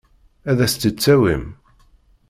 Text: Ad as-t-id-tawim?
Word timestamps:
Ad 0.49 0.59
as-t-id-tawim? 0.65 1.45